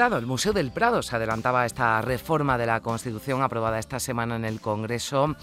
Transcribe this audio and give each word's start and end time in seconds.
El 0.00 0.26
Museo 0.26 0.54
del 0.54 0.72
Prado, 0.72 1.02
se 1.02 1.14
adelantaba 1.14 1.66
esta 1.66 2.00
reforma 2.00 2.56
de 2.56 2.64
la 2.64 2.80
Constitución 2.80 3.42
aprobada 3.42 3.78
esta 3.78 4.00
semana 4.00 4.36
en 4.36 4.46
el 4.46 4.58
Congreso, 4.58 5.36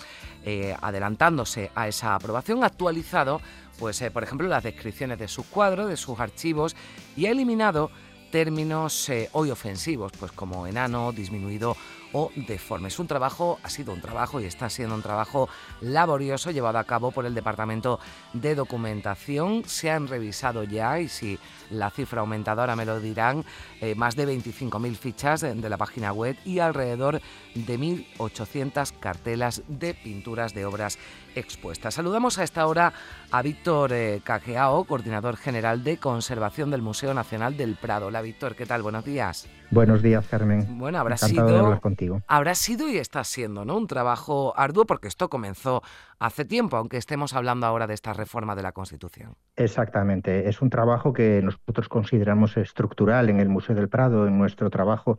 eh, 0.44 0.76
adelantándose 0.82 1.70
a 1.76 1.88
esa 1.88 2.16
aprobación, 2.16 2.64
actualizado, 2.64 3.40
pues, 3.78 4.02
eh, 4.02 4.10
por 4.10 4.24
ejemplo, 4.24 4.48
las 4.48 4.64
descripciones 4.64 5.20
de 5.20 5.28
sus 5.28 5.46
cuadros, 5.46 5.88
de 5.88 5.96
sus 5.96 6.20
archivos, 6.20 6.76
y 7.16 7.28
ha 7.28 7.32
eliminado 7.32 7.92
términos 8.32 9.08
eh, 9.10 9.30
hoy 9.34 9.52
ofensivos, 9.52 10.12
pues 10.20 10.32
como 10.32 10.66
enano, 10.66 11.12
disminuido 11.12 11.78
o 12.14 12.32
deforme. 12.36 12.88
Es 12.88 13.00
un 13.00 13.08
trabajo, 13.08 13.60
ha 13.64 13.70
sido 13.70 13.94
un 13.94 14.02
trabajo 14.02 14.40
y 14.40 14.46
está 14.46 14.70
siendo 14.70 14.96
un 14.96 15.02
trabajo 15.02 15.50
laborioso 15.82 16.52
llevado 16.52 16.78
a 16.78 16.84
cabo 16.84 17.12
por 17.12 17.26
el 17.26 17.34
Departamento 17.34 18.00
de 18.34 18.56
Documentación. 18.56 19.64
Se 19.66 19.92
han 19.92 20.08
revisado 20.08 20.64
ya, 20.64 21.00
y 21.00 21.08
si 21.08 21.40
la 21.70 21.90
cifra 21.90 22.22
aumentadora 22.22 22.76
me 22.76 22.86
lo 22.86 23.00
dirán, 23.00 23.44
eh, 23.82 23.96
más 23.96 24.16
de 24.16 24.28
25.000 24.28 24.96
fichas 24.96 25.42
de, 25.42 25.68
la 25.68 25.78
página 25.78 26.14
web 26.14 26.38
y 26.46 26.60
alrededor 26.60 27.22
de 27.54 27.80
1.800 27.80 28.94
cartelas 29.00 29.64
de 29.68 29.94
pinturas 29.94 30.53
de 30.53 30.66
obras 30.66 30.98
expuestas. 31.36 31.96
Saludamos 31.96 32.38
a 32.40 32.44
esta 32.44 32.66
hora 32.68 32.94
a 33.31 33.42
Víctor 33.42 33.92
eh, 33.94 34.22
Caqueao, 34.24 34.86
coordinador 34.86 35.36
general 35.38 35.84
de 35.84 35.98
conservación 35.98 36.72
del 36.72 36.81
Museo 36.81 37.14
Nacional 37.14 37.58
del 37.58 37.76
Prado. 37.76 38.08
Hola 38.08 38.22
Víctor, 38.22 38.56
¿qué 38.56 38.66
tal? 38.66 38.81
Buenos 38.81 39.03
días. 39.03 39.48
Buenos 39.70 40.02
días, 40.02 40.26
Carmen. 40.28 40.78
Bueno, 40.78 40.98
habrá 41.00 41.18
sido, 41.18 41.80
contigo. 41.98 42.22
habrá 42.28 42.56
sido 42.56 42.90
y 42.90 42.98
está 42.98 43.23
siendo, 43.23 43.66
¿no? 43.66 43.78
Un 43.78 43.88
trabajo 43.88 44.53
arduo 44.58 44.86
porque 44.86 45.08
esto 45.08 45.30
comenzó 45.30 45.81
hace 46.20 46.45
tiempo, 46.45 46.78
aunque 46.78 46.98
estemos 46.98 47.34
hablando 47.34 47.66
ahora 47.66 47.88
de 47.88 47.94
esta 47.94 48.14
reforma 48.14 48.56
de 48.56 48.64
la 48.64 48.72
Constitución. 48.72 49.36
Exactamente, 49.56 50.48
es 50.48 50.62
un 50.62 50.70
trabajo 50.70 51.14
que 51.14 51.42
nosotros 51.44 51.90
consideramos 51.90 52.58
estructural 52.58 53.30
en 53.30 53.40
el 53.40 53.50
Museo 53.50 53.75
del 53.75 53.90
Prado, 53.90 54.28
en 54.28 54.38
nuestro 54.38 54.70
trabajo 54.70 55.18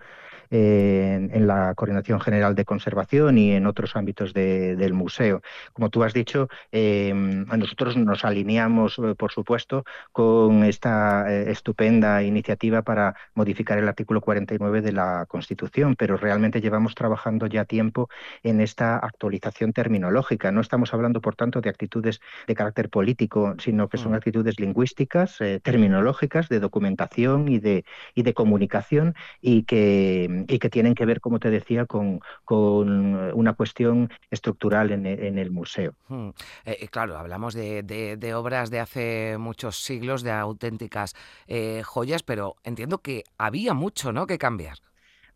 en, 0.51 1.47
la 1.47 1.75
Coordinación 1.75 2.21
General 2.21 2.55
de 2.55 2.65
Conservación 2.65 3.39
y 3.39 3.53
en 3.53 3.67
otros 3.67 3.97
ámbitos 3.97 4.33
del 4.33 4.93
museo. 4.93 5.43
Como 5.73 5.91
tú 5.91 6.03
has 6.03 6.13
dicho, 6.13 6.49
eh, 6.73 7.13
nosotros 7.15 7.97
nos 7.97 8.25
alineamos, 8.25 8.99
eh, 8.99 9.15
por 9.17 9.33
supuesto, 9.33 9.85
con 10.13 10.65
esta 10.65 11.33
eh, 11.33 11.51
estupenda 11.51 12.23
iniciativa 12.23 12.83
para 12.83 13.15
modificar 13.35 13.79
el 13.79 13.89
artículo 13.89 14.21
49 14.21 14.83
de 14.83 14.93
la 14.93 15.27
Constitución, 15.29 15.97
pero 15.97 16.17
realmente 16.17 16.61
llevamos 16.61 16.95
trabajando 16.95 17.47
ya 17.47 17.65
tiempo 17.65 18.09
en 18.43 18.61
esta 18.61 18.97
actualización 18.97 19.73
terminológica. 19.73 20.53
No 20.53 20.61
estamos 20.61 20.93
hablando, 20.95 21.21
por 21.21 21.37
tanto, 21.37 21.61
de 21.61 21.71
actitudes 21.71 22.21
de 22.47 22.55
carácter 22.55 22.91
político, 22.91 23.55
sino 23.59 23.89
que 23.89 23.99
son 23.99 24.13
mm. 24.13 24.17
actitudes 24.17 24.61
lingüísticas, 24.61 25.39
terminológicas, 25.63 26.49
de 26.49 26.61
documentación 26.61 27.49
y 27.49 27.59
de, 27.59 27.85
y 28.15 28.23
de 28.23 28.35
comunicación 28.35 29.15
y 29.41 29.63
que 29.63 30.38
y 30.47 30.59
que 30.59 30.71
tienen 30.71 30.95
que 30.95 31.07
ver, 31.07 31.21
como 31.21 31.39
te 31.39 31.51
decía, 31.51 31.87
con, 31.87 32.21
una 32.49 33.53
cuestión 33.55 34.11
estructural 34.31 34.91
en, 34.93 35.07
el 35.39 35.51
museo. 35.51 35.95
Hmm. 36.09 36.31
Eh, 36.65 36.77
eh, 36.81 36.89
claro, 36.89 37.17
hablamos 37.17 37.55
de, 37.55 38.35
obras 38.35 38.71
de 38.71 38.81
hace 38.81 39.37
muchos 39.39 39.83
siglos, 39.83 40.23
de 40.23 40.31
auténticas 40.31 41.15
eh, 41.47 41.83
joyas, 41.85 42.23
pero 42.23 42.57
entiendo 42.65 42.99
que 42.99 43.25
había 43.39 43.75
mucho 43.75 44.13
¿no? 44.13 44.27
que 44.27 44.39
cambiar. 44.39 44.79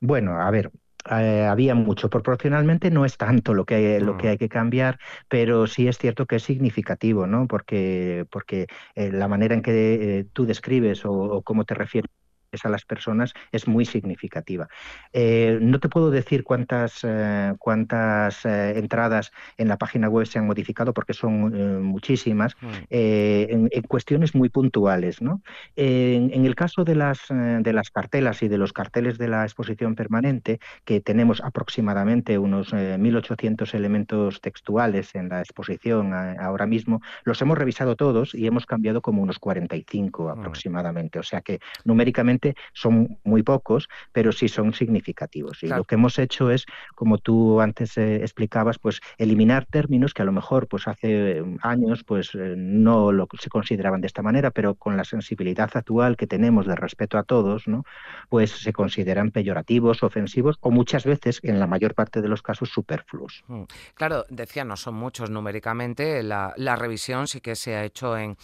Bueno, 0.01 0.41
a 0.41 0.51
ver, 0.51 0.71
había 1.05 1.75
mucho. 1.75 2.11
Proporcionalmente 2.11 2.91
no 2.91 3.05
es 3.05 3.17
tanto 3.17 3.55
lo 3.55 3.65
que, 3.65 4.01
lo 4.01 4.17
que 4.17 4.27
hmm. 4.27 4.31
hay 4.31 4.39
que 4.39 4.49
cambiar, 4.49 4.99
pero 5.29 5.67
sí 5.67 5.89
es 5.89 5.99
cierto 5.99 6.27
que 6.27 6.37
es 6.37 6.43
significativo, 6.43 7.27
¿no? 7.27 7.47
Porque, 7.47 8.27
porque 8.31 8.67
la 8.95 9.29
manera 9.29 9.55
en 9.55 9.63
que 9.63 10.27
tú 10.33 10.45
describes 10.45 11.05
o, 11.05 11.13
o 11.13 11.43
cómo 11.43 11.65
te 11.65 11.75
refieres 11.75 12.11
a 12.65 12.69
las 12.69 12.85
personas 12.85 13.33
es 13.51 13.67
muy 13.67 13.85
significativa. 13.85 14.69
Eh, 15.13 15.59
no 15.61 15.81
te 15.81 15.89
puedo 15.89 16.11
decir 16.11 16.45
cuántas, 16.45 17.01
eh, 17.03 17.55
cuántas 17.59 18.45
eh, 18.45 18.79
entradas 18.79 19.33
en 19.57 19.69
la 19.69 19.79
página 19.79 20.09
web 20.09 20.27
se 20.27 20.39
han 20.39 20.47
modificado 20.47 20.93
porque 20.93 21.15
son 21.15 21.83
muchísimas, 21.83 22.55
mm. 22.61 22.67
en, 22.91 23.69
cuestiones 23.89 24.35
muy 24.35 24.49
puntuales. 24.49 25.21
¿no? 25.23 25.43
En, 25.77 26.45
el 26.45 26.55
caso 26.55 26.85
de 26.85 26.95
las, 26.95 27.21
de 27.29 27.73
las 27.73 27.91
cartelas 27.91 28.43
y 28.43 28.49
de 28.49 28.59
los 28.59 28.73
carteles 28.73 29.19
de 29.19 29.29
la 29.29 29.45
exposición 29.45 29.95
permanente, 29.95 30.61
que 30.85 31.01
tenemos 31.01 31.41
aproximadamente 31.41 32.39
unos 32.39 32.73
1.800 32.73 33.75
elementos 33.75 34.41
textuales 34.41 35.15
en 35.15 35.29
la 35.29 35.41
exposición 35.41 36.13
ahora 36.13 36.67
mismo, 36.67 37.01
los 37.25 37.41
hemos 37.43 37.59
revisado 37.59 37.97
todos 37.97 38.35
y 38.35 38.47
hemos 38.47 38.67
cambiado 38.67 39.01
como 39.01 39.23
unos 39.23 39.39
45 39.39 40.25
mm. 40.25 40.39
aproximadamente. 40.39 41.19
O 41.19 41.23
sea 41.23 41.41
que 41.41 41.61
numéricamente 41.85 42.42
son 42.73 43.19
muy 43.25 43.43
pocos, 43.43 43.89
pero 44.13 44.33
sí 44.33 44.49
son 44.49 44.73
significativos. 44.75 45.63
Y 45.63 45.69
lo 45.69 45.85
que 45.85 45.95
hemos 45.95 46.19
hecho 46.19 46.51
es, 46.51 46.67
como 46.95 47.19
tú 47.19 47.61
antes 47.61 47.97
eh, 47.97 48.17
explicabas, 48.17 48.79
pues 48.79 49.01
eliminar 49.19 49.67
términos 49.67 50.15
que 50.15 50.23
a 50.23 50.25
lo 50.25 50.33
mejor 50.33 50.69
pues 50.69 50.89
hace 50.89 51.39
eh, 51.39 51.45
años 51.63 52.05
pues 52.05 52.35
eh, 52.35 52.55
no 52.57 53.13
lo, 53.13 53.29
se 53.39 53.49
consideraban 53.49 54.01
de 54.01 54.07
esta 54.07 54.23
manera, 54.23 54.51
pero 54.51 54.75
con 54.75 54.97
la 54.97 55.05
sensibilidad 55.05 55.71
actual 55.75 56.17
que 56.17 56.27
tenemos 56.27 56.67
de 56.67 56.77
respeto 56.77 57.19
a 57.19 57.23
todos, 57.23 57.69
¿no? 57.69 57.85
pues 58.29 58.51
se 58.51 58.73
consideran 58.73 59.31
peyorativos, 59.31 60.03
ofensivos 60.03 60.57
o 60.61 60.71
muchas 60.71 61.05
veces, 61.05 61.41
en 61.43 61.61
la 61.61 61.67
mayor 61.67 61.95
parte 61.95 62.23
de 62.23 62.29
los 62.29 62.43
casos, 62.43 62.71
superfluos. 62.71 63.45
Mm. 63.49 63.63
Claro, 63.95 64.25
decía, 64.29 64.65
no 64.65 64.77
son 64.77 64.95
muchos 64.95 65.31
numéricamente, 65.31 66.23
la, 66.23 66.55
la 66.57 66.77
revisión 66.77 67.27
sí 67.27 67.41
que 67.41 67.55
se 67.55 67.77
ha 67.77 67.85
hecho 67.85 68.17
en 68.17 68.37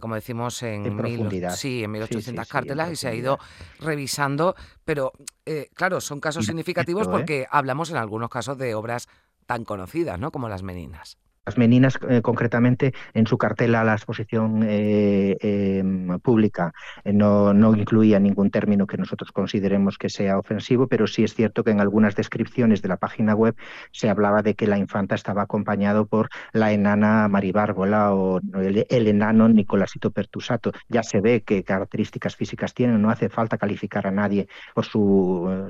como 0.00 0.14
decimos, 0.14 0.62
en, 0.62 0.86
en 0.86 0.96
profundidad. 0.96 1.54
sí, 1.56 1.82
en 1.84 1.90
1800 1.90 2.46
cartelas 2.48 2.92
y 2.92 2.96
se 2.96 3.08
ha 3.08 3.14
ido 3.14 3.38
revisando, 3.80 4.54
pero 4.84 5.12
eh, 5.46 5.68
claro, 5.74 6.00
son 6.00 6.20
casos 6.20 6.46
significativos 6.46 7.06
¿eh? 7.08 7.10
porque 7.10 7.46
hablamos 7.50 7.90
en 7.90 7.96
algunos 7.96 8.30
casos 8.30 8.56
de 8.56 8.74
obras 8.74 9.08
tan 9.46 9.64
conocidas, 9.64 10.18
¿no? 10.18 10.30
Como 10.30 10.48
las 10.48 10.62
meninas. 10.62 11.18
Las 11.46 11.58
Meninas, 11.58 11.98
eh, 12.08 12.22
concretamente, 12.22 12.94
en 13.12 13.26
su 13.26 13.36
cartela 13.36 13.84
la 13.84 13.92
exposición 13.92 14.62
eh, 14.66 15.36
em, 15.40 16.18
pública 16.20 16.72
eh, 17.04 17.12
no, 17.12 17.52
no, 17.52 17.76
incluía 17.76 18.18
ningún 18.18 18.50
término 18.50 18.86
que 18.86 18.96
nosotros 18.96 19.30
consideremos 19.30 19.98
que 19.98 20.08
sea 20.08 20.38
ofensivo, 20.38 20.86
pero 20.88 21.06
sí 21.06 21.22
es 21.22 21.34
cierto 21.34 21.62
que 21.62 21.70
en 21.70 21.82
algunas 21.82 22.16
descripciones 22.16 22.80
de 22.80 22.88
la 22.88 22.96
página 22.96 23.34
web 23.34 23.56
se 23.92 24.08
hablaba 24.08 24.40
de 24.40 24.54
que 24.54 24.66
la 24.66 24.78
infanta 24.78 25.14
estaba 25.16 25.42
acompañado 25.42 26.06
por 26.06 26.30
la 26.54 26.72
enana 26.72 27.28
Maribárbola 27.28 28.14
o 28.14 28.40
el, 28.54 29.06
enano 29.06 29.46
Nicolásito 29.50 30.12
Pertusato. 30.12 30.72
Ya 30.88 31.02
se 31.02 31.20
ve 31.20 31.42
qué 31.42 31.62
características 31.62 32.36
físicas 32.36 32.72
tienen, 32.72 33.02
no 33.02 33.10
hace 33.10 33.28
falta 33.28 33.58
calificar 33.58 34.06
a 34.06 34.10
nadie 34.10 34.48
por 34.74 34.86
su 34.86 35.68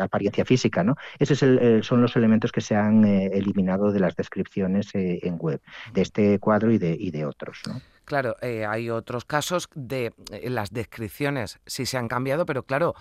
apariencia 0.00 0.44
física. 0.44 0.82
¿no? 0.82 0.96
Esos 1.20 1.38
son 1.86 2.02
los 2.02 2.16
elementos 2.16 2.50
que 2.50 2.60
se 2.60 2.74
han 2.74 3.04
eliminado 3.04 3.92
de 3.92 4.00
las 4.00 4.16
descripciones 4.16 4.87
eh, 4.94 5.20
en 5.22 5.36
web, 5.38 5.60
de 5.92 6.02
este 6.02 6.38
cuadro 6.38 6.70
y 6.70 6.78
de, 6.78 6.96
y 6.98 7.10
de 7.10 7.24
otros. 7.24 7.62
Claro, 8.04 8.36
eh, 8.40 8.64
hay 8.64 8.90
otros 8.90 9.24
casos 9.24 9.68
de 9.74 10.12
eh, 10.32 10.50
las 10.50 10.72
descripciones 10.72 11.58
sí 11.66 11.86
se 11.86 11.98
han 11.98 12.08
cambiado, 12.08 12.46
pero 12.46 12.62
claro, 12.62 12.94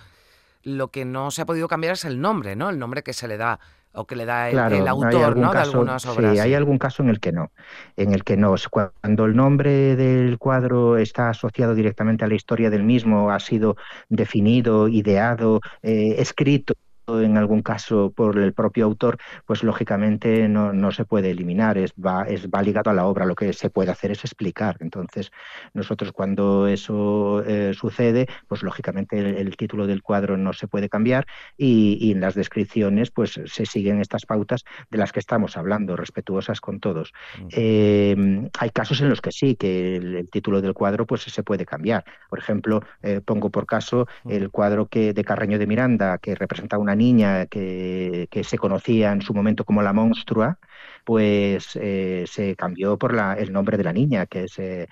lo 0.63 0.89
que 0.89 1.05
no 1.05 1.31
se 1.31 1.41
ha 1.41 1.45
podido 1.45 1.67
cambiar 1.67 1.93
es 1.93 2.05
el 2.05 2.19
nombre, 2.19 2.55
¿no? 2.55 2.69
El 2.69 2.79
nombre 2.79 3.03
que 3.03 3.13
se 3.13 3.27
le 3.27 3.37
da 3.37 3.59
o 3.93 4.05
que 4.05 4.15
le 4.15 4.25
da 4.25 4.49
el, 4.49 4.87
autor 4.87 5.37
¿no? 5.37 5.51
de 5.51 5.59
algunas 5.59 6.05
obras. 6.05 6.33
Sí, 6.33 6.39
hay 6.39 6.53
algún 6.53 6.77
caso 6.77 7.01
en 7.01 7.09
el 7.09 7.19
que 7.19 7.31
no. 7.31 7.51
En 7.95 8.13
el 8.13 8.23
que 8.23 8.37
no. 8.37 8.53
Cuando 8.69 9.25
el 9.25 9.35
nombre 9.35 9.95
del 9.95 10.37
cuadro 10.37 10.97
está 10.97 11.29
asociado 11.29 11.73
directamente 11.73 12.23
a 12.23 12.27
la 12.27 12.35
historia 12.35 12.69
del 12.69 12.83
mismo, 12.83 13.31
ha 13.31 13.39
sido 13.39 13.75
definido, 14.09 14.87
ideado, 14.87 15.61
escrito 15.81 16.75
en 17.07 17.37
algún 17.37 17.61
caso 17.61 18.11
por 18.13 18.37
el 18.37 18.53
propio 18.53 18.85
autor, 18.85 19.17
pues 19.45 19.63
lógicamente 19.63 20.49
no, 20.49 20.73
no, 20.73 20.91
se 20.91 21.05
puede 21.05 21.31
eliminar, 21.31 21.77
es 21.77 21.93
va, 21.93 22.23
es 22.23 22.49
va 22.49 22.61
ligado 22.61 22.91
a 22.91 22.93
la 22.93 23.05
obra, 23.05 23.25
lo 23.25 23.35
que 23.35 23.53
se 23.53 23.69
puede 23.69 23.91
hacer 23.91 24.11
es 24.11 24.25
explicar. 24.25 24.77
Entonces, 24.81 25.31
nosotros 25.73 26.11
cuando 26.11 26.67
eso 26.67 27.43
eh, 27.45 27.73
sucede, 27.73 28.27
pues 28.47 28.61
lógicamente 28.61 29.19
el, 29.19 29.55
título 29.57 29.87
del 29.87 30.03
cuadro 30.03 30.37
no 30.37 30.53
se 30.53 30.67
puede 30.67 30.89
cambiar 30.89 31.25
y, 31.57 32.11
en 32.11 32.21
las 32.21 32.35
descripciones 32.35 33.09
pues 33.11 33.39
se 33.45 33.65
siguen 33.65 34.01
estas 34.01 34.25
pautas 34.25 34.65
de 34.91 34.97
las 34.97 35.11
que 35.11 35.19
estamos 35.19 35.57
hablando, 35.57 35.95
respetuosas 35.95 36.61
con 36.61 36.79
todos. 36.79 37.13
Em, 37.51 38.49
hay 38.59 38.69
casos 38.69 39.01
en 39.01 39.09
los 39.09 39.21
que 39.21 39.31
sí, 39.31 39.55
que 39.55 39.95
el, 39.95 40.29
título 40.29 40.61
del 40.61 40.73
cuadro 40.73 41.05
pues 41.05 41.23
se 41.23 41.43
puede 41.43 41.65
cambiar. 41.65 42.03
Por 42.29 42.39
ejemplo, 42.39 42.81
eh, 43.01 43.21
pongo 43.23 43.49
por 43.49 43.65
caso 43.65 44.07
el 44.29 44.49
cuadro 44.51 44.87
que 44.87 45.13
de 45.13 45.23
Carreño 45.23 45.57
de 45.57 45.67
Miranda, 45.67 46.17
que 46.17 46.35
representa 46.35 46.77
una 46.77 46.96
niña 46.97 47.45
que, 47.47 48.27
se 48.43 48.57
conocía 48.57 49.11
en 49.11 49.21
su 49.21 49.33
momento 49.33 49.63
como 49.65 49.81
la 49.81 49.93
monstrua, 49.93 50.59
pues 51.05 51.77
eh, 51.81 52.25
se 52.27 52.55
cambió 52.55 52.97
por 52.97 53.13
la, 53.13 53.33
el 53.35 53.53
nombre 53.53 53.77
de 53.77 53.83
la 53.83 53.93
niña, 53.93 54.25
que 54.25 54.43
es 54.45 54.59
eh, 54.59 54.87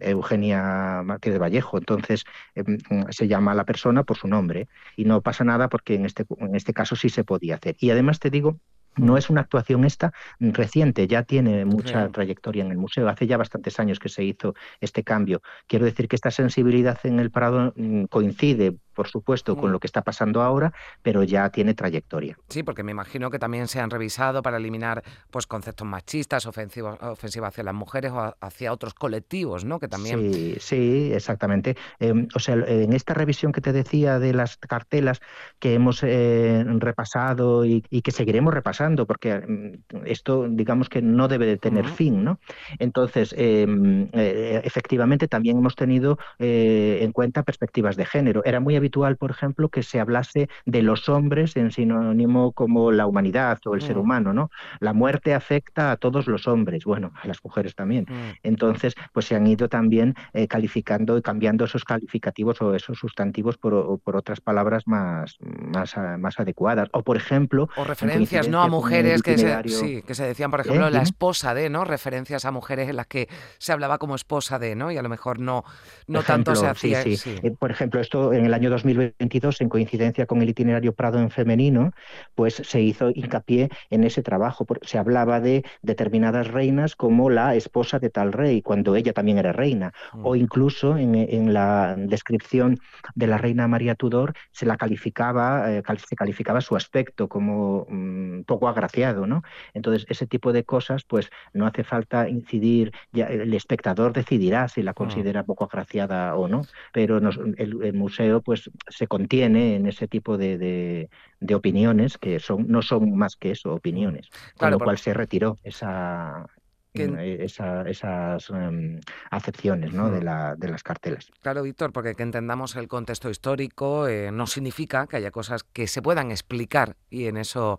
Eugenia 0.00 1.02
Martínez 1.04 1.40
Vallejo. 1.40 1.78
Entonces 1.78 2.24
em, 2.54 2.78
se 3.10 3.28
llama 3.28 3.52
a 3.52 3.54
la 3.56 3.64
persona 3.64 4.04
por 4.04 4.16
su 4.16 4.28
nombre 4.28 4.68
y 4.96 5.04
no 5.04 5.20
pasa 5.22 5.44
nada 5.44 5.68
porque 5.68 5.94
en 5.94 6.06
este, 6.06 6.24
en 6.38 6.54
este 6.54 6.72
caso 6.72 6.96
sí 6.96 7.08
se 7.08 7.24
podía 7.24 7.56
hacer. 7.56 7.76
Y 7.80 7.90
además 7.90 8.20
te 8.20 8.30
digo 8.30 8.60
no 8.96 9.16
es 9.16 9.30
una 9.30 9.42
actuación 9.42 9.84
esta 9.84 10.12
reciente, 10.38 11.06
ya 11.06 11.22
tiene 11.22 11.64
mucha 11.64 12.08
trayectoria 12.10 12.64
en 12.64 12.70
el 12.70 12.78
museo. 12.78 13.08
Hace 13.08 13.26
ya 13.26 13.36
bastantes 13.36 13.78
años 13.78 13.98
que 13.98 14.08
se 14.08 14.24
hizo 14.24 14.54
este 14.80 15.04
cambio. 15.04 15.42
Quiero 15.66 15.84
decir 15.84 16.08
que 16.08 16.16
esta 16.16 16.30
sensibilidad 16.30 16.98
en 17.04 17.20
el 17.20 17.30
Prado 17.30 17.72
mm, 17.76 18.04
coincide 18.04 18.76
por 19.00 19.08
supuesto, 19.08 19.56
con 19.56 19.70
mm. 19.70 19.72
lo 19.72 19.80
que 19.80 19.86
está 19.86 20.02
pasando 20.02 20.42
ahora, 20.42 20.74
pero 21.00 21.22
ya 21.22 21.48
tiene 21.48 21.72
trayectoria. 21.72 22.36
Sí, 22.50 22.62
porque 22.62 22.82
me 22.82 22.90
imagino 22.90 23.30
que 23.30 23.38
también 23.38 23.66
se 23.66 23.80
han 23.80 23.88
revisado 23.88 24.42
para 24.42 24.58
eliminar 24.58 25.02
pues 25.30 25.46
conceptos 25.46 25.88
machistas, 25.88 26.44
ofensivos, 26.44 26.98
ofensivos 27.00 27.48
hacia 27.48 27.64
las 27.64 27.72
mujeres 27.72 28.12
o 28.12 28.36
hacia 28.38 28.70
otros 28.74 28.92
colectivos, 28.92 29.64
¿no? 29.64 29.80
Que 29.80 29.88
también... 29.88 30.34
Sí, 30.34 30.56
sí, 30.60 31.12
exactamente. 31.14 31.78
Em, 31.98 32.28
o 32.34 32.38
sea, 32.38 32.56
en 32.56 32.92
esta 32.92 33.14
revisión 33.14 33.52
que 33.52 33.62
te 33.62 33.72
decía 33.72 34.18
de 34.18 34.34
las 34.34 34.58
cartelas 34.58 35.22
que 35.58 35.72
hemos 35.72 36.02
eh, 36.02 36.62
repasado 36.66 37.64
y, 37.64 37.80
que 37.80 38.10
seguiremos 38.10 38.52
repasando, 38.52 39.06
porque 39.06 39.38
mm, 39.38 40.04
esto, 40.04 40.46
digamos 40.46 40.90
que 40.90 41.00
no 41.00 41.26
debe 41.26 41.46
de 41.46 41.56
tener 41.56 41.86
fin, 41.86 42.22
¿no? 42.22 42.38
Entonces, 42.78 43.34
em, 43.38 44.10
eh, 44.12 44.60
efectivamente, 44.62 45.26
también 45.26 45.56
hemos 45.56 45.74
tenido 45.74 46.18
eh, 46.38 46.98
en 47.00 47.12
cuenta 47.12 47.44
perspectivas 47.44 47.96
de 47.96 48.04
género. 48.04 48.42
Era 48.44 48.60
muy 48.60 48.76
habitual 48.76 48.89
por 48.90 49.30
ejemplo, 49.30 49.68
que 49.68 49.82
se 49.82 50.00
hablase 50.00 50.48
de 50.66 50.82
los 50.82 51.08
hombres 51.08 51.56
en 51.56 51.70
sinónimo 51.70 52.52
como 52.52 52.92
la 52.92 53.06
humanidad 53.06 53.58
o 53.66 53.74
el 53.74 53.82
ser 53.82 53.96
mm. 53.96 54.00
humano, 54.00 54.32
¿no? 54.32 54.50
La 54.80 54.92
muerte 54.92 55.34
afecta 55.34 55.92
a 55.92 55.96
todos 55.96 56.26
los 56.26 56.46
hombres, 56.48 56.84
bueno, 56.84 57.12
a 57.22 57.26
las 57.26 57.42
mujeres 57.44 57.74
también. 57.74 58.06
Mm. 58.08 58.38
Entonces, 58.42 58.94
pues 59.12 59.26
se 59.26 59.36
han 59.36 59.46
ido 59.46 59.68
también 59.68 60.14
eh, 60.32 60.48
calificando 60.48 61.16
y 61.18 61.22
cambiando 61.22 61.64
esos 61.64 61.84
calificativos 61.84 62.60
o 62.62 62.74
esos 62.74 62.98
sustantivos 62.98 63.56
por, 63.56 64.00
por 64.00 64.16
otras 64.16 64.40
palabras 64.40 64.86
más, 64.86 65.36
más, 65.40 65.94
más 66.18 66.40
adecuadas. 66.40 66.88
O, 66.92 67.02
por 67.02 67.16
ejemplo... 67.16 67.68
O 67.76 67.84
referencias, 67.84 68.48
¿no? 68.48 68.62
A 68.62 68.68
mujeres 68.68 69.22
que 69.22 69.38
se, 69.38 69.62
sí, 69.68 70.02
que 70.02 70.14
se 70.14 70.24
decían, 70.24 70.50
por 70.50 70.60
ejemplo, 70.60 70.88
¿Eh? 70.88 70.90
la 70.90 71.02
esposa 71.02 71.54
de, 71.54 71.70
¿no? 71.70 71.84
Referencias 71.84 72.44
a 72.44 72.50
mujeres 72.50 72.88
en 72.88 72.96
las 72.96 73.06
que 73.06 73.28
se 73.58 73.72
hablaba 73.72 73.98
como 73.98 74.14
esposa 74.14 74.58
de, 74.58 74.74
¿no? 74.74 74.90
Y 74.90 74.96
a 74.96 75.02
lo 75.02 75.08
mejor 75.08 75.38
no, 75.38 75.64
no 76.06 76.22
tanto 76.22 76.54
se 76.54 76.66
hacía... 76.66 77.02
Sí, 77.02 77.16
sí. 77.16 77.36
Eh, 77.42 77.52
por 77.58 77.70
ejemplo, 77.70 78.00
esto 78.00 78.32
en 78.32 78.46
el 78.46 78.54
año 78.54 78.69
2022, 78.70 79.60
en 79.60 79.68
coincidencia 79.68 80.26
con 80.26 80.42
el 80.42 80.48
itinerario 80.48 80.94
Prado 80.94 81.18
en 81.18 81.30
femenino, 81.30 81.92
pues 82.34 82.54
se 82.54 82.80
hizo 82.80 83.10
hincapié 83.10 83.68
en 83.90 84.04
ese 84.04 84.22
trabajo. 84.22 84.66
Se 84.82 84.98
hablaba 84.98 85.40
de 85.40 85.64
determinadas 85.82 86.48
reinas 86.48 86.96
como 86.96 87.30
la 87.30 87.54
esposa 87.54 87.98
de 87.98 88.10
tal 88.10 88.32
rey, 88.32 88.62
cuando 88.62 88.96
ella 88.96 89.12
también 89.12 89.38
era 89.38 89.52
reina, 89.52 89.92
mm. 90.12 90.26
o 90.26 90.36
incluso 90.36 90.96
en, 90.96 91.52
la 91.52 91.96
descripción 91.96 92.78
de 93.14 93.26
la 93.26 93.38
reina 93.38 93.66
María 93.66 93.94
Tudor 93.94 94.34
se 94.52 94.66
la 94.66 94.76
calificaba, 94.76 95.72
eh, 95.72 95.82
se 96.08 96.16
calificaba 96.16 96.60
su 96.60 96.76
aspecto 96.76 97.28
como 97.28 97.86
mm, 97.88 98.42
poco 98.42 98.68
agraciado, 98.68 99.26
¿no? 99.26 99.42
Entonces, 99.74 100.06
ese 100.08 100.26
tipo 100.26 100.52
de 100.52 100.64
cosas, 100.64 101.04
pues 101.04 101.30
no 101.52 101.66
hace 101.66 101.84
falta 101.84 102.28
incidir, 102.28 102.92
ya, 103.12 103.26
el 103.26 103.52
espectador 103.54 104.12
decidirá 104.12 104.68
si 104.68 104.82
la 104.82 104.92
mm. 104.92 104.94
considera 104.94 105.44
poco 105.44 105.64
agraciada 105.64 106.36
o 106.36 106.48
no, 106.48 106.62
pero 106.92 107.18
el, 107.18 107.82
el 107.82 107.92
museo, 107.94 108.42
pues 108.42 108.59
se 108.88 109.06
contiene 109.06 109.76
en 109.76 109.86
ese 109.86 110.08
tipo 110.08 110.36
de, 110.36 111.08
de, 111.40 111.54
opiniones 111.54 112.18
que 112.18 112.38
son 112.40 112.66
no 112.68 112.82
son 112.82 113.16
más 113.16 113.36
que 113.36 113.52
eso, 113.52 113.74
opiniones. 113.74 114.28
Con 114.56 114.70
lo 114.70 114.78
cual 114.78 114.98
se 114.98 115.14
retiró 115.14 115.56
esa, 115.62 116.46
eh, 116.92 117.44
esas 117.44 118.50
em, 118.50 118.98
acepciones 119.30 119.92
¿no? 119.92 120.10
de, 120.10 120.22
la, 120.22 120.56
de, 120.56 120.68
las 120.68 120.82
cartelas. 120.82 121.30
Claro, 121.40 121.62
Víctor, 121.62 121.92
porque 121.92 122.16
que 122.16 122.24
entendamos 122.24 122.74
el 122.74 122.88
contexto 122.88 123.30
histórico 123.30 124.08
eh, 124.08 124.32
no 124.32 124.48
significa 124.48 125.06
que 125.06 125.16
haya 125.16 125.30
cosas 125.30 125.62
que 125.62 125.86
se 125.86 126.02
puedan 126.02 126.32
explicar 126.32 126.96
y 127.08 127.26
en 127.26 127.36
eso 127.36 127.78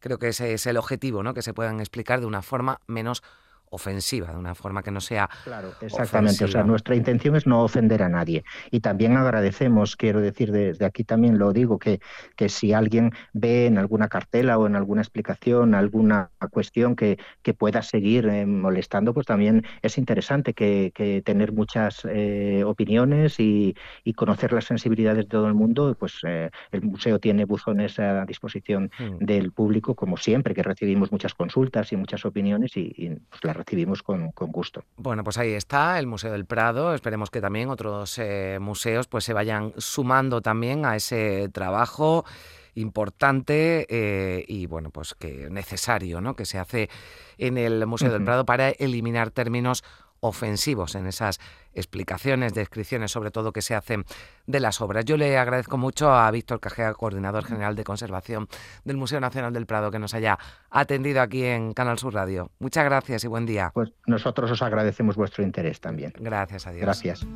creo 0.00 0.18
que 0.18 0.28
ese 0.28 0.54
es 0.54 0.66
el 0.66 0.76
objetivo, 0.76 1.22
¿no? 1.22 1.34
que 1.34 1.42
se 1.42 1.54
puedan 1.54 1.78
explicar 1.78 2.18
de 2.18 2.26
una 2.26 2.42
forma 2.42 2.80
menos 2.88 3.22
ofensiva, 3.70 4.32
de 4.32 4.36
una 4.36 4.54
forma 4.54 4.82
que 4.82 4.90
no 4.90 5.00
sea. 5.00 5.28
Claro, 5.44 5.72
exactamente. 5.80 6.44
O 6.44 6.48
sea, 6.48 6.62
nuestra 6.64 6.94
intención 6.94 7.36
es 7.36 7.46
no 7.46 7.62
ofender 7.62 8.02
a 8.02 8.08
nadie. 8.08 8.44
Y 8.70 8.80
también 8.80 9.16
agradecemos, 9.16 9.96
quiero 9.96 10.20
decir, 10.20 10.52
desde 10.52 10.84
aquí 10.84 11.04
también 11.04 11.38
lo 11.38 11.52
digo, 11.52 11.78
que, 11.78 12.00
que 12.36 12.48
si 12.48 12.72
alguien 12.72 13.12
ve 13.32 13.66
en 13.66 13.78
alguna 13.78 14.08
cartela 14.08 14.58
o 14.58 14.66
en 14.66 14.76
alguna 14.76 15.02
explicación 15.02 15.74
alguna 15.74 16.30
cuestión 16.50 16.96
que, 16.96 17.18
que 17.42 17.54
pueda 17.54 17.82
seguir 17.82 18.26
eh, 18.26 18.46
molestando, 18.46 19.14
pues 19.14 19.26
también 19.26 19.64
es 19.82 19.98
interesante 19.98 20.54
que, 20.54 20.92
que 20.94 21.22
tener 21.22 21.52
muchas 21.52 22.06
eh, 22.08 22.62
opiniones 22.64 23.40
y, 23.40 23.74
y, 24.04 24.12
conocer 24.14 24.52
las 24.52 24.64
sensibilidades 24.64 25.24
de 25.24 25.30
todo 25.30 25.46
el 25.46 25.54
mundo. 25.54 25.96
Pues 25.98 26.20
eh, 26.26 26.50
el 26.72 26.82
museo 26.82 27.18
tiene 27.18 27.44
buzones 27.44 27.98
a 27.98 28.24
disposición 28.24 28.90
hmm. 28.98 29.24
del 29.24 29.52
público, 29.52 29.94
como 29.94 30.16
siempre, 30.16 30.54
que 30.54 30.62
recibimos 30.62 31.12
muchas 31.12 31.34
consultas 31.34 31.92
y 31.92 31.96
muchas 31.96 32.24
opiniones 32.24 32.76
y, 32.76 32.92
y 32.96 33.10
pues, 33.10 33.44
las 33.44 33.56
recibimos 33.58 34.02
con, 34.02 34.30
gusto. 34.34 34.84
Bueno, 34.96 35.24
pues 35.24 35.36
ahí 35.38 35.52
está 35.52 35.98
el 35.98 36.06
Museo 36.06 36.32
del 36.32 36.46
Prado. 36.46 36.94
Esperemos 36.94 37.30
que 37.30 37.40
también 37.40 37.68
otros 37.68 38.18
eh, 38.18 38.58
museos 38.60 39.06
pues 39.08 39.24
se 39.24 39.32
vayan 39.32 39.72
sumando 39.76 40.40
también 40.40 40.86
a 40.86 40.96
ese 40.96 41.48
trabajo 41.52 42.24
importante 42.74 43.86
eh, 43.88 44.44
y 44.46 44.66
bueno 44.66 44.90
pues 44.90 45.14
que 45.14 45.50
necesario 45.50 46.20
¿no? 46.20 46.36
que 46.36 46.44
se 46.44 46.58
hace 46.58 46.88
en 47.36 47.58
el 47.58 47.84
Museo 47.86 48.12
del 48.12 48.22
Prado 48.22 48.46
para 48.46 48.70
eliminar 48.70 49.30
términos 49.30 49.82
ofensivos 50.20 50.94
en 50.94 51.06
esas 51.06 51.40
explicaciones, 51.74 52.54
descripciones 52.54 53.10
sobre 53.10 53.30
todo 53.30 53.52
que 53.52 53.62
se 53.62 53.74
hacen 53.74 54.04
de 54.46 54.60
las 54.60 54.80
obras. 54.80 55.04
Yo 55.04 55.16
le 55.16 55.38
agradezco 55.38 55.78
mucho 55.78 56.12
a 56.12 56.30
Víctor 56.30 56.60
Cajea, 56.60 56.94
coordinador 56.94 57.44
general 57.44 57.76
de 57.76 57.84
conservación 57.84 58.48
del 58.84 58.96
Museo 58.96 59.20
Nacional 59.20 59.52
del 59.52 59.66
Prado, 59.66 59.90
que 59.90 59.98
nos 59.98 60.14
haya 60.14 60.38
atendido 60.70 61.20
aquí 61.20 61.44
en 61.44 61.72
Canal 61.72 61.98
Sur 61.98 62.14
Radio. 62.14 62.50
Muchas 62.58 62.84
gracias 62.84 63.24
y 63.24 63.28
buen 63.28 63.46
día. 63.46 63.70
Pues 63.72 63.90
nosotros 64.06 64.50
os 64.50 64.62
agradecemos 64.62 65.16
vuestro 65.16 65.44
interés 65.44 65.80
también. 65.80 66.12
Gracias 66.18 66.66
a 66.66 66.72
Dios. 66.72 66.82
Gracias. 66.82 67.26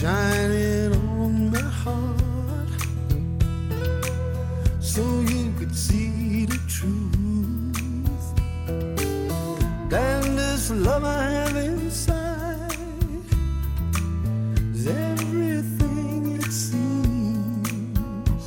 Shining 0.00 0.92
on 1.20 1.50
my 1.52 1.60
heart 1.60 2.80
so 4.80 5.02
you 5.32 5.52
could 5.56 5.74
see 5.86 6.46
the 6.46 6.58
truth. 6.76 8.26
And 9.92 10.36
this 10.36 10.70
love 10.72 11.04
I 11.04 11.22
have 11.38 11.54
inside 11.54 12.76
is 14.74 14.86
everything 14.88 16.20
it 16.40 16.52
seems. 16.66 18.42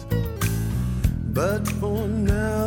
But 1.37 1.65
for 1.79 2.09
now, 2.09 2.66